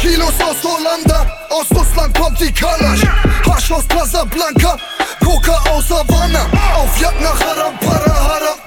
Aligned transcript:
Kilos 0.00 0.34
aus 0.40 0.56
Hollanda, 0.62 1.26
aus 1.50 1.66
Russland 1.70 2.14
kommt 2.18 2.40
die 2.40 2.52
Kalasch. 2.52 3.02
Hasch 3.46 3.70
aus 3.72 3.86
Casablanca, 3.88 4.76
Coca 5.24 5.56
aus 5.70 5.90
Havanna. 5.90 6.46
Auf 6.76 7.00
Jagd 7.00 7.20
nach 7.20 7.40
Haram, 7.40 7.78
Para, 7.78 8.14
Haram, 8.14 8.57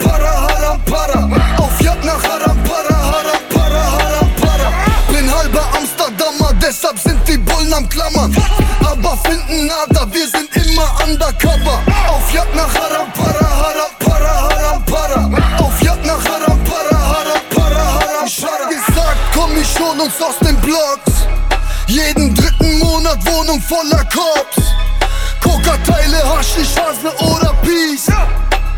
Bullen 7.46 7.73
am 7.73 7.88
Klammern. 7.89 8.36
Aber 8.82 9.18
finden 9.18 9.68
nada, 9.68 10.05
wir 10.12 10.27
sind 10.27 10.50
immer 10.55 10.90
undercover. 11.05 11.80
Auf 12.09 12.34
Jagd 12.34 12.55
nach 12.55 12.73
Haram, 12.73 13.12
Para, 13.14 13.50
Haram, 13.50 13.91
Para, 14.00 14.41
Haram, 14.41 14.86
Para. 14.86 15.30
Auf 15.59 15.81
Jagd 15.81 16.05
nach 16.05 16.23
Haram, 16.23 16.59
Para, 16.64 16.98
Haram, 16.98 17.41
Para, 17.50 17.94
Haram, 17.94 18.30
Para. 18.30 18.70
Gesagt, 18.70 19.17
komm 19.34 19.52
ich 19.58 19.67
schon 19.72 20.00
uns 20.00 20.22
aus 20.22 20.38
den 20.40 20.58
Blocks. 20.58 21.27
Jeden 21.88 22.34
dritten 22.36 22.80
Monat 22.80 23.20
Wohnung 23.26 23.62
voller 23.62 24.03
Cops. 24.05 24.67
Coca-Teile, 25.44 26.17
Haschisch, 26.30 26.76
Hasne 26.78 27.12
oder 27.20 27.53
Peace. 27.64 28.08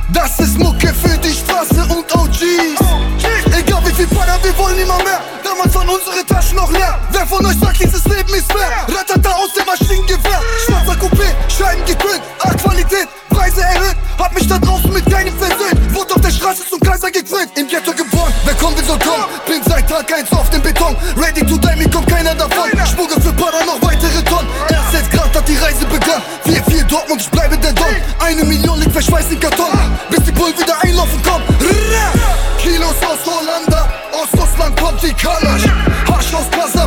Das 0.10 0.40
ist 0.40 0.58
Mucke 0.58 0.94
für 0.94 1.18
die 1.18 1.34
Straße 1.34 1.86
und 1.90 2.16
OGs. 2.16 3.13
Rattata 9.34 9.42
aus 9.42 9.54
dem 9.54 9.66
Maschinengewehr. 9.66 10.42
Schwarzer 10.66 11.00
Coupé, 11.00 11.28
Scheiben 11.50 11.86
gekühlt. 11.86 12.22
A-Qualität, 12.40 13.08
Preise 13.30 13.62
erhöht. 13.62 13.96
Hab 14.18 14.34
mich 14.34 14.48
da 14.48 14.58
draußen 14.58 14.92
mit 14.92 15.10
keinem 15.10 15.34
versöhnt. 15.38 15.94
Wurde 15.94 16.16
auf 16.16 16.22
der 16.22 16.32
Straße 16.32 16.64
zum 16.70 16.80
Kaiser 16.80 17.12
gekrönt. 17.12 17.50
Im 17.56 17.68
Ghetto 17.68 17.92
geboren, 17.92 18.34
wer 18.46 18.54
kommt, 18.56 18.78
will 18.78 18.86
so 18.86 18.94
kommen. 18.94 19.26
Bin 19.48 19.62
seit 19.66 19.90
Tag 19.90 20.12
1 20.12 20.32
auf 20.32 20.50
dem 20.50 20.62
Beton. 20.62 20.96
Ready 21.18 21.46
to 21.46 21.58
die, 21.58 21.76
mir 21.76 21.90
kommt 21.90 22.08
keiner 22.08 22.36
davon. 22.36 22.70
Spuge 22.88 23.20
für 23.20 23.34
Para 23.34 23.66
noch 23.66 23.82
weitere 23.82 24.24
Tonnen. 24.24 24.48
Erst 24.70 24.94
jetzt 24.94 25.12
grad 25.12 25.36
hat 25.36 25.48
die 25.48 25.56
Reise 25.56 25.86
begonnen. 25.86 26.24
4-4 26.46 26.84
Dortmund, 26.84 27.22
ich 27.22 27.30
bleibe 27.30 27.58
der 27.58 27.74
Don. 27.74 27.96
Eine 28.20 28.44
Million 28.44 28.80
liegt 28.80 28.92
verschweißt 28.92 29.32
in 29.32 29.40
Karton. 29.40 29.68
Bis 30.10 30.24
die 30.26 30.32
Bullen 30.32 30.58
wieder 30.58 30.76
einlaufen 30.82 31.22
kommen. 31.24 31.44
Kilos 32.58 32.96
aus 33.02 33.20
Hollanda, 33.26 33.90
aus 34.14 34.40
Russland 34.40 34.80
kommt 34.80 35.02
die 35.02 35.14
Kalasch. 35.14 35.64
Hasch 36.08 36.34
aus 36.34 36.50
Casablanca, 36.52 36.83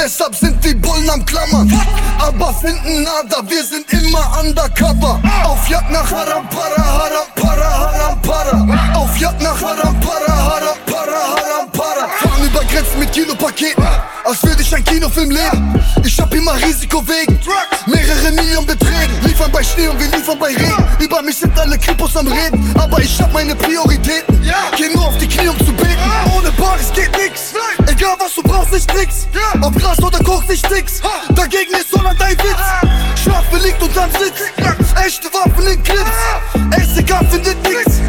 deshalb 0.00 0.34
sind 0.34 0.64
die 0.64 0.74
Bullen 0.74 1.08
am 1.10 1.24
Klammern. 1.24 1.70
Aber 2.18 2.52
finden 2.54 3.02
nada, 3.02 3.42
wir 3.48 3.64
sind 3.64 3.90
immer 3.92 4.38
undercover. 4.40 5.20
Auf 5.44 5.68
Jagd 5.68 5.90
nach 5.90 6.10
Haram, 6.10 6.48
Para, 6.48 6.84
Haram, 6.84 7.26
Para, 7.34 7.80
Haram, 7.80 8.22
Para. 8.22 8.96
Auf 8.96 9.16
Jagd 9.16 9.42
nach 9.42 9.60
Haram, 9.60 9.98
Para, 10.00 10.36
Haram, 10.36 10.78
Para, 10.86 11.18
Haram, 11.34 11.70
Para. 11.72 12.08
Fahren 12.08 12.44
über 12.44 12.64
Grenzen 12.64 12.98
mit 12.98 13.12
Kilopaketen, 13.12 13.84
als 14.24 14.42
würde 14.42 14.62
ich 14.62 14.74
ein 14.74 14.84
Kinofilm 14.84 15.30
leben. 15.30 15.79
Immer 16.50 16.66
Risiko 16.66 17.06
wegen 17.06 17.38
mehrere 17.86 18.32
Millionen 18.32 18.66
Beträgen. 18.66 19.14
Liefern 19.24 19.52
bei 19.52 19.62
Schnee 19.62 19.86
und 19.86 20.00
wir 20.00 20.08
liefern 20.08 20.38
bei 20.38 20.48
Regen. 20.48 20.84
Über 20.98 21.22
mich 21.22 21.36
sind 21.36 21.56
alle 21.56 21.78
Kripos 21.78 22.16
am 22.16 22.26
Reden, 22.26 22.74
aber 22.76 23.00
ich 23.00 23.20
hab 23.20 23.32
meine 23.32 23.54
Prioritäten. 23.54 24.40
Geh 24.76 24.88
nur 24.92 25.06
auf 25.06 25.18
die 25.18 25.28
Knie, 25.28 25.48
um 25.48 25.58
zu 25.58 25.72
beten. 25.72 25.96
Ohne 26.36 26.50
Bares 26.52 26.92
geht 26.92 27.12
nix. 27.16 27.52
Egal 27.86 28.16
was 28.18 28.34
du 28.34 28.42
brauchst, 28.42 28.72
nicht 28.72 28.92
nix. 28.94 29.28
Ob 29.60 29.78
Gras 29.78 30.02
oder 30.02 30.18
Koks, 30.18 30.48
nicht 30.48 30.68
nix. 30.70 31.00
Dagegen 31.34 31.72
ist 31.72 31.96
Holland 31.96 32.20
ein 32.20 32.36
Witz. 32.38 33.20
Strafe 33.20 33.56
liegt 33.58 33.80
unterm 33.82 34.10
Sitz. 34.10 34.40
Echte 35.06 35.28
Waffen 35.32 35.66
in 35.68 35.82
Clips. 35.84 36.94
SEK 36.94 37.14
findet 37.30 37.62
nix. 37.62 38.00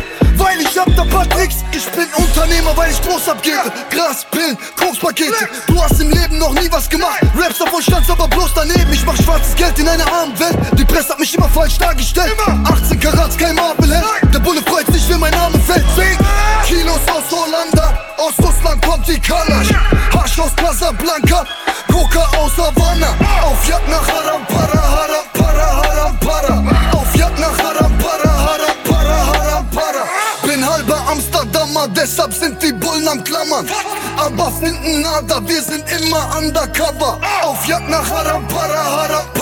Weil 1.52 1.78
ich 1.78 1.86
bin 1.92 2.08
Unternehmer, 2.16 2.76
weil 2.76 2.92
ich 2.92 3.02
groß 3.02 3.30
abgebe. 3.30 3.72
Gras, 3.90 4.26
Pillen, 4.32 4.58
Kokspakete. 4.76 5.50
Du 5.68 5.82
hast 5.82 6.00
im 6.00 6.10
Leben 6.10 6.38
noch 6.38 6.54
nie 6.54 6.72
was 6.72 6.90
gemacht. 6.90 7.20
Raps 7.36 7.60
davon 7.60 7.82
standst 7.82 8.10
aber 8.10 8.28
bloß 8.28 8.52
daneben. 8.56 8.92
Ich 8.94 9.06
mach 9.06 9.16
schwarzes 9.18 9.56
Geld 9.56 9.78
in 9.80 9.88
einer 9.88 10.06
armen 10.12 10.38
Welt. 10.40 10.58
Die 10.78 10.86
Presse 10.86 11.10
hat 11.10 11.20
mich 11.20 11.34
immer 11.36 11.50
falsch 11.50 11.78
dargestellt. 11.78 12.36
18 12.66 13.00
Karats, 13.00 13.38
kein 13.38 13.56
Marvel 13.56 14.02
Der 14.34 14.40
Bulle 14.40 14.62
freut 14.62 14.88
sich, 14.88 15.08
wenn 15.10 15.20
mein 15.20 15.34
Name 15.34 15.60
fällt. 15.60 15.86
Sing. 15.96 16.18
Kilos 16.66 17.02
aus 17.08 17.24
Hollanda, 17.32 18.00
aus 18.18 18.34
Russland 18.46 18.86
kommt 18.86 19.08
die 19.08 19.20
Kalasch. 19.20 19.70
Hasch 20.14 20.40
aus 20.40 20.56
Casablanca, 20.56 21.46
Coca 21.92 22.28
aus 22.38 22.58
Havanna. 22.58 23.10
Auf 23.44 23.68
Jagd 23.68 23.90
nach 23.90 24.08
Haram, 24.08 24.46
Para, 24.48 24.82
Haram, 24.82 25.26
Para, 25.34 25.84
Haram, 25.84 26.20
Para. 26.20 26.64
Auf 26.94 27.16
deshalb 32.22 32.34
sind 32.34 32.64
die 32.64 32.74
Bullen 32.74 33.08
am 33.08 33.24
Klammern. 33.24 33.68
Aber 34.18 34.52
finden 34.52 35.02
nada, 35.02 35.42
wir 35.48 35.62
sind 35.62 35.84
immer 35.92 36.38
undercover. 36.38 37.20
Auf 37.44 37.66
Jagd 37.66 37.90
nach 37.90 38.10
Haram, 38.10 38.48
Para, 38.48 38.84
Haram, 38.84 39.26
Para. 39.34 39.41